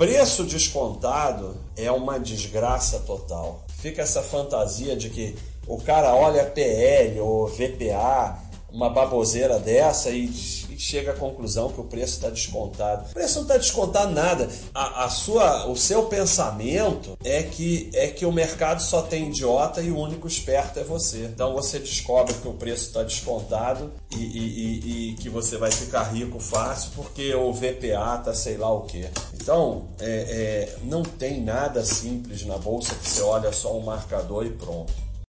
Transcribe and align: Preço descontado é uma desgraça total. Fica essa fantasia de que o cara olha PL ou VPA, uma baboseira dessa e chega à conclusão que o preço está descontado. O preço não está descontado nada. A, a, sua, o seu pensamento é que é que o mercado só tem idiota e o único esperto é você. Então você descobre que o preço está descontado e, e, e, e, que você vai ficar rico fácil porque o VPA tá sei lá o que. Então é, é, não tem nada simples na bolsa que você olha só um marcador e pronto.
Preço 0.00 0.44
descontado 0.44 1.58
é 1.76 1.92
uma 1.92 2.18
desgraça 2.18 3.00
total. 3.00 3.66
Fica 3.82 4.00
essa 4.00 4.22
fantasia 4.22 4.96
de 4.96 5.10
que 5.10 5.36
o 5.66 5.76
cara 5.76 6.14
olha 6.14 6.42
PL 6.42 7.20
ou 7.20 7.46
VPA, 7.46 8.38
uma 8.72 8.88
baboseira 8.88 9.58
dessa 9.58 10.08
e 10.08 10.26
chega 10.80 11.12
à 11.12 11.14
conclusão 11.14 11.70
que 11.70 11.80
o 11.80 11.84
preço 11.84 12.14
está 12.14 12.30
descontado. 12.30 13.10
O 13.10 13.12
preço 13.12 13.36
não 13.36 13.42
está 13.42 13.58
descontado 13.58 14.12
nada. 14.12 14.48
A, 14.74 15.04
a, 15.04 15.10
sua, 15.10 15.66
o 15.66 15.76
seu 15.76 16.04
pensamento 16.04 17.18
é 17.22 17.42
que 17.42 17.90
é 17.92 18.08
que 18.08 18.24
o 18.24 18.32
mercado 18.32 18.80
só 18.82 19.02
tem 19.02 19.28
idiota 19.28 19.82
e 19.82 19.90
o 19.90 19.98
único 19.98 20.26
esperto 20.26 20.80
é 20.80 20.84
você. 20.84 21.24
Então 21.24 21.52
você 21.52 21.78
descobre 21.78 22.32
que 22.34 22.48
o 22.48 22.54
preço 22.54 22.84
está 22.84 23.02
descontado 23.02 23.92
e, 24.10 24.16
e, 24.16 24.20
e, 24.20 25.10
e, 25.10 25.14
que 25.16 25.28
você 25.28 25.58
vai 25.58 25.70
ficar 25.70 26.04
rico 26.04 26.40
fácil 26.40 26.92
porque 26.96 27.34
o 27.34 27.52
VPA 27.52 28.16
tá 28.24 28.32
sei 28.32 28.56
lá 28.56 28.72
o 28.72 28.82
que. 28.82 29.06
Então 29.34 29.88
é, 30.00 30.08
é, 30.08 30.76
não 30.84 31.02
tem 31.02 31.42
nada 31.42 31.84
simples 31.84 32.44
na 32.46 32.56
bolsa 32.56 32.94
que 32.94 33.08
você 33.08 33.20
olha 33.20 33.52
só 33.52 33.76
um 33.76 33.82
marcador 33.82 34.46
e 34.46 34.50
pronto. 34.50 35.09